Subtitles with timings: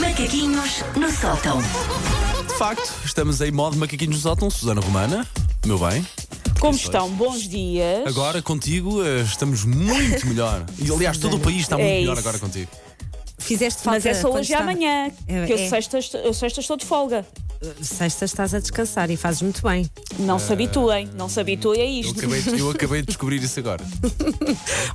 [0.00, 1.62] Macaquinhos no sótão.
[2.46, 4.50] De facto, estamos em modo macaquinhos no sótão.
[4.50, 5.26] Susana Romana,
[5.64, 6.06] meu bem.
[6.60, 7.08] Como estão?
[7.10, 8.06] Bons dias.
[8.06, 10.66] Agora contigo eh, estamos muito melhor.
[10.78, 12.20] E aliás, todo o país está muito É melhor isso.
[12.20, 12.70] agora contigo.
[13.38, 15.10] Fizeste falta Mas é só quando hoje e amanhã.
[15.26, 15.68] É, que eu é.
[15.68, 17.24] sexta, eu sexta estou de folga.
[17.82, 19.90] Sexta estás a descansar e fazes muito bem.
[20.20, 22.18] Não se habituem, não se habituem a Eu isto.
[22.18, 23.84] acabei, de, eu acabei de descobrir isso agora.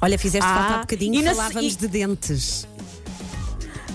[0.01, 2.67] Olha, fizeste Ah, falta há bocadinho, e na- falávamos e- de dentes.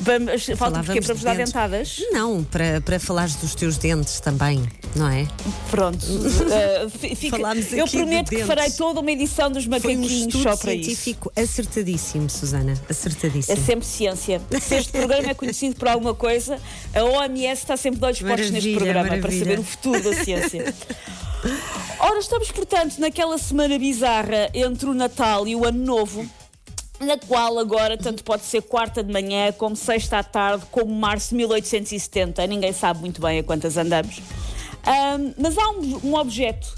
[0.08, 1.52] Vamos, falta porque para vos dar dentes.
[1.52, 1.96] dentadas?
[2.12, 4.62] Não, para, para falares dos teus dentes também,
[4.96, 5.26] não é?
[5.70, 6.02] Pronto.
[6.04, 8.46] Uh, fi- fica- Falámos eu aqui de prometo que dentes.
[8.46, 10.84] farei toda uma edição dos Foi um macaquinhos estudo só para isso.
[10.84, 12.72] científico acertadíssimo, Susana.
[12.88, 13.64] É Acertadíssimo.
[13.66, 14.40] sempre ciência.
[14.60, 16.58] Se este programa é conhecido por alguma coisa,
[16.94, 19.44] a OMS está sempre de olhos postos neste Maravilha, programa para maravilha.
[19.44, 20.74] saber o futuro da ciência.
[22.00, 26.26] Ora, estamos, portanto, naquela semana bizarra entre o Natal e o Ano Novo.
[27.00, 31.30] Na qual agora tanto pode ser quarta de manhã, como sexta à tarde, como março
[31.30, 32.44] de 1870.
[32.46, 34.20] Ninguém sabe muito bem a quantas andamos.
[34.84, 36.74] Ahm, mas há um, um objeto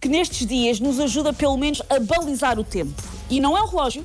[0.00, 3.00] que nestes dias nos ajuda pelo menos a balizar o tempo.
[3.28, 4.04] E não é um relógio,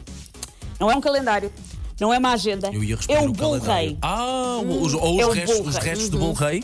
[0.79, 1.51] não é um calendário,
[1.99, 2.69] não é uma agenda.
[2.71, 3.89] Eu ia é o bolo calendário.
[3.89, 3.97] rei.
[4.01, 6.63] Ah, os, ou É os o restos, os restos do bolo rei.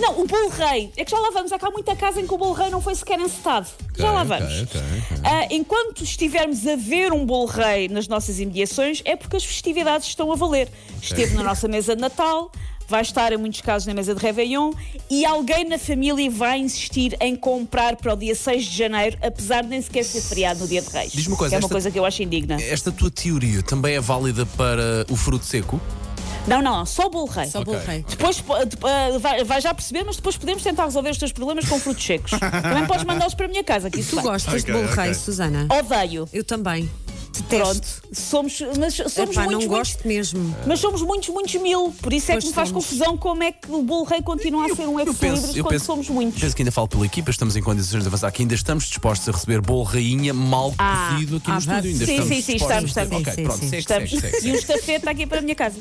[0.00, 0.90] Não, o bolo rei.
[0.96, 1.52] É que já lá vamos.
[1.52, 3.66] Há cá muita casa em que o bolo rei não foi sequer encetado.
[3.96, 4.62] já lá vamos.
[4.62, 4.80] ok, ok.
[5.24, 10.08] Ah, enquanto estivermos a ver um bolo rei nas nossas imediações, é porque as festividades
[10.08, 10.68] estão a valer.
[11.00, 12.50] Esteve na nossa mesa de Natal,
[12.88, 14.72] vai estar em muitos casos na mesa de Réveillon
[15.10, 19.62] e alguém na família vai insistir em comprar para o dia 6 de janeiro, apesar
[19.62, 21.12] de nem sequer ser feriado no dia de Reis.
[21.12, 22.56] Diz-me uma coisa, Que é uma esta- coisa que eu acho indigna.
[22.62, 25.80] Esta tua teoria também é válida para o fruto seco?
[26.46, 27.46] Não, não, só o bolo rei.
[27.46, 28.04] Só bolo rei.
[28.08, 31.30] Depois po- de- ah, vai, vai já perceber, mas depois podemos tentar resolver os teus
[31.32, 32.32] problemas com frutos secos.
[32.62, 34.24] Também podes mandá-los para a minha casa, que isso Tu vai.
[34.24, 35.04] gostas de Ok, bolo ok.
[35.04, 35.66] rei, Susana?
[35.70, 36.28] Odeio.
[36.32, 36.90] Eu também.
[37.48, 38.02] Pronto.
[38.12, 40.56] Somos, mas somos Epá, muitos, não muitos, gosto mesmo.
[40.66, 41.92] mas somos muitos, muitos mil.
[42.02, 42.84] Por isso é Pois que me faz somos.
[42.84, 46.08] confusão como é que o bolo rei continua a ser um ex libris quando somos
[46.08, 46.40] muitos.
[46.40, 49.28] penso que ainda falo pela equipa, estamos em condições de avançar, que ainda estamos dispostos
[49.28, 51.90] a receber bolo rainha mal Ah, cozido aqui ah, no estúdio.
[51.92, 52.88] Ainda sim, estamos sim, sim, dispostos.
[52.88, 53.22] estamos, estamos.
[53.22, 54.10] Ok, Sim, pronto, sim, segue, Estamos.
[54.10, 55.78] segue, segue, E um estafete está aqui para a minha casa.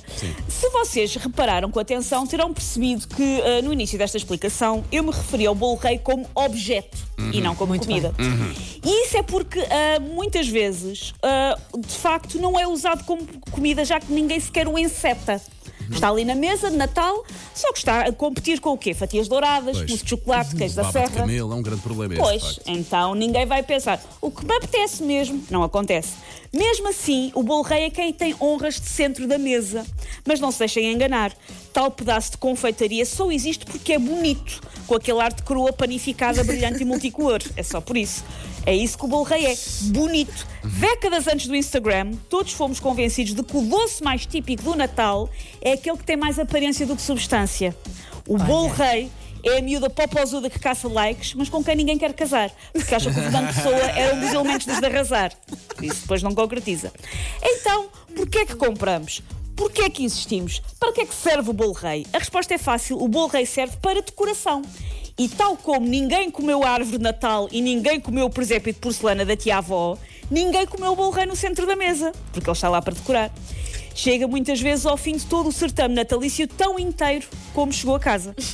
[0.47, 5.11] Se vocês repararam com atenção, terão percebido que ah, no início desta explicação eu me
[5.11, 6.97] referi ao bolo rei como objeto
[7.33, 8.13] e não como Muito comida.
[8.83, 13.83] E isso é porque ah, muitas vezes, ah, de facto, não é usado como comida,
[13.85, 15.41] já que ninguém sequer o enceta.
[15.89, 18.93] Está ali na mesa de Natal, só que está a competir com o quê?
[18.93, 19.89] Fatias douradas, Pois.
[19.89, 21.09] mousse de chocolate, queijo da de serra.
[21.09, 22.13] camelo é um grande problema.
[22.13, 22.69] esse, de Pois, facto.
[22.69, 24.01] então ninguém vai pensar.
[24.21, 26.13] O que me apetece mesmo, não acontece.
[26.53, 29.85] Mesmo assim, o bolo rei é quem tem honras de centro da mesa.
[30.25, 31.33] Mas não se deixem enganar.
[31.73, 36.43] Tal pedaço de confeitaria só existe porque é bonito, com aquele ar de coroa panificada,
[36.43, 37.41] brilhante e multicolor.
[37.55, 38.23] É só por isso.
[38.65, 39.55] É isso que o bolo rei é.
[39.85, 40.47] Bonito.
[40.63, 45.29] Décadas antes do Instagram, todos fomos convencidos de que o doce mais típico do Natal
[45.61, 47.75] é aquele que tem mais aparência do que substância.
[48.27, 49.09] O bolo rei
[49.43, 53.11] é a miúda popozuda que caça likes, mas com quem ninguém quer casar, porque acha
[53.11, 55.31] que o Fernando Pessoa era um dos elementos dos de arrasar.
[55.81, 56.91] Isso depois não concretiza.
[57.41, 59.23] Então, porquê é que compramos?
[59.61, 60.59] Porquê é que existimos?
[60.79, 62.03] Para que é que serve o bolo rei?
[62.11, 64.63] A resposta é fácil: o bolo rei serve para decoração.
[65.16, 68.79] E tal como ninguém comeu a árvore de Natal e ninguém comeu o presépio de
[68.79, 69.99] porcelana da tia-avó,
[70.31, 73.31] ninguém comeu o bolo rei no centro da mesa, porque ele está lá para decorar.
[73.94, 78.00] Chega muitas vezes ao fim de todo o certame natalício tão inteiro como chegou a
[78.00, 78.35] casa.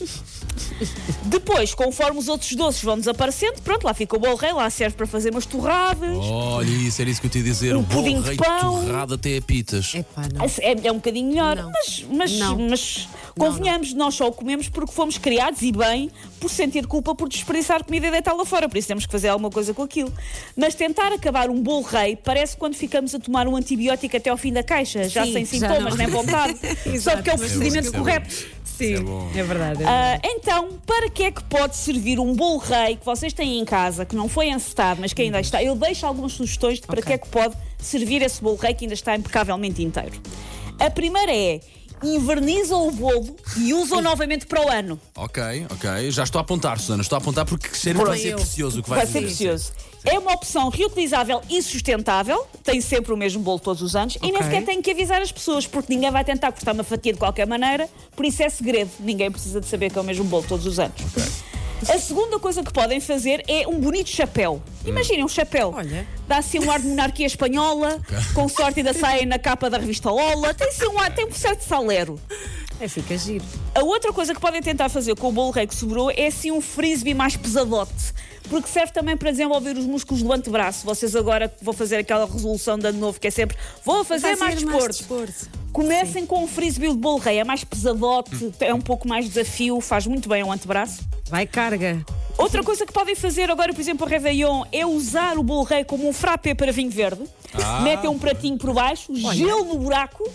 [1.23, 4.95] Depois, conforme os outros doces vão desaparecendo, pronto, lá fica o bolo rei, lá serve
[4.95, 6.17] para fazer umas torradas.
[6.17, 7.75] Olha, isso era isso que eu te ia dizer.
[7.75, 8.83] Um o bolo pudim de rei pão.
[8.85, 9.93] torrado até a pitas.
[9.93, 10.45] Epá, não.
[10.45, 11.71] É, é um bocadinho melhor, Não.
[11.71, 12.57] mas, mas, Não.
[12.69, 16.09] mas convenhamos, nós só o comemos porque fomos criados e bem
[16.39, 19.49] por sentir culpa por desperdiçar comida e deitá-la fora, por isso temos que fazer alguma
[19.49, 20.11] coisa com aquilo.
[20.55, 24.37] Mas tentar acabar um bolo rei parece quando ficamos a tomar um antibiótico até ao
[24.37, 25.97] fim da caixa, já Sim, sem já sintomas não.
[25.97, 26.57] nem vontade,
[27.01, 27.97] só porque é o procedimento é bom.
[27.99, 28.57] correto.
[28.77, 29.31] Sim, é bom.
[29.35, 29.83] é verdade.
[29.83, 33.57] é Ah, então, para que é que pode servir um bolo rei que vocês têm
[33.59, 35.63] em casa, que não foi encetado, mas que ainda está?
[35.63, 37.07] Eu deixo algumas sugestões de para Ok.
[37.07, 40.21] que é que pode servir esse bolo rei que ainda está impecavelmente inteiro.
[40.79, 41.59] A primeira é
[42.03, 44.99] invernizam o bolo e usam novamente para o ano.
[45.15, 46.11] Ok, ok.
[46.11, 47.01] Já estou a apontar, Susana.
[47.01, 49.71] Estou a apontar porque cheiro vai ser precioso o que vai, Vai ser precioso.
[50.05, 54.31] É uma opção reutilizável e sustentável, tem sempre o mesmo bolo todos os anos e
[54.31, 57.19] nem sequer tem que avisar as pessoas, porque ninguém vai tentar cortar uma fatia de
[57.19, 58.89] qualquer maneira, por isso é segredo.
[58.99, 60.95] Ninguém precisa de saber que é o mesmo bolo todos os anos.
[61.89, 64.61] A segunda coisa que podem fazer é um bonito chapéu.
[64.85, 65.73] Imaginem um chapéu.
[65.75, 66.07] Olha.
[66.27, 68.01] Dá assim um ar de monarquia espanhola,
[68.33, 70.53] com sorte ainda saem na capa da revista Lola.
[70.53, 72.19] Tem assim um ar, tem um certo salero.
[72.79, 73.45] É, fica giro.
[73.73, 76.51] A outra coisa que podem tentar fazer com o bolo rei que sobrou é assim
[76.51, 78.13] um frisbee mais pesadote.
[78.49, 80.85] porque serve também para desenvolver os músculos do antebraço.
[80.85, 84.55] Vocês agora vão fazer aquela resolução de ano novo que é sempre vou fazer, mais,
[84.55, 84.89] desporto.
[84.89, 85.49] desporto.
[85.77, 89.79] Comecem com um frisbee de bolo rei, é mais pesadote, é um pouco mais desafio,
[89.79, 91.03] faz muito bem ao antebraço.
[91.29, 92.03] Vai carga.
[92.35, 95.83] Outra coisa que podem fazer agora, por exemplo, a Réveillon, é usar o bolo rei
[95.83, 97.21] como um frappé para vinho verde.
[97.83, 100.27] Metem um pratinho por baixo, gelo no buraco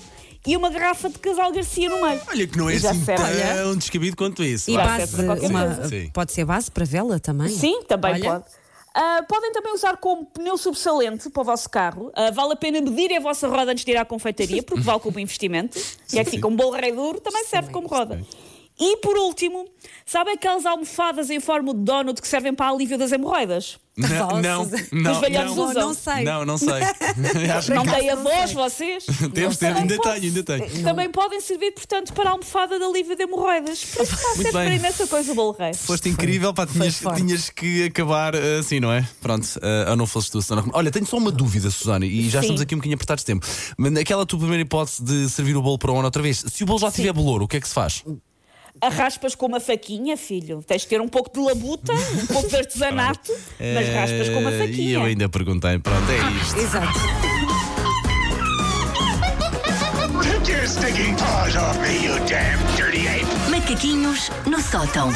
[0.46, 2.20] e uma garrafa de casal Garcia no meio.
[2.28, 3.24] Olha que não é assim serve.
[3.56, 4.70] tão descabido quanto isso.
[4.70, 5.88] E base, uma-.
[5.88, 6.08] Sim.
[6.14, 7.48] pode ser base para vela também?
[7.48, 8.30] Sim, também Olha.
[8.30, 8.44] pode.
[8.94, 12.10] Ah, podem também usar como pneu subsalente para o vosso carro.
[12.14, 15.00] Ah, vale a pena medir a vossa roda antes de ir à confeitaria, porque vale
[15.00, 15.78] como investimento.
[16.12, 18.22] E é que fica um bolo rei duro, também serve como roda.
[18.84, 19.64] E por último,
[20.04, 23.78] sabem aquelas almofadas em forma de donut que servem para alívio das hemorroidas?
[23.96, 24.42] Não, Falsos.
[24.42, 25.82] não, não, Os velhotes não, usam.
[25.86, 26.24] Não sei.
[26.24, 26.82] não, não sei.
[27.54, 29.04] Acho que Não têm avós, vocês?
[29.32, 30.82] Temos, temos, ainda pode- tenho, ainda tenho.
[30.82, 33.84] Também podem servir, portanto, para a almofada de alívio de hemorroidas.
[33.84, 35.74] Por isso, Muito serve para imensa coisa o bolo rei.
[35.74, 39.06] Foste incrível, pá, tinhas, tinhas que acabar eh, assim, não é?
[39.20, 40.64] Pronto, uh, ou não fosses tu, Susana.
[40.72, 42.46] Olha, tenho só uma dúvida, Susana, e já Sim.
[42.46, 43.46] estamos aqui um bocadinho apertados de tempo.
[44.00, 46.66] Aquela tua primeira hipótese de servir o bolo para o ano outra vez, se o
[46.66, 48.02] bolo já tiver bolouro, o que é que se faz?
[48.80, 50.62] Arraspas com uma faquinha, filho.
[50.66, 53.32] Tens de ter um pouco de labuta, um pouco de artesanato,
[53.74, 54.94] mas raspas com uma Eh, E faquinha.
[54.94, 56.58] eu ainda perguntei, pronto, é isto.
[56.58, 56.98] Exato.
[60.22, 63.26] Take your stinking paws off me, you damn dirty ape!
[63.50, 65.10] Macaquinhos no sótão.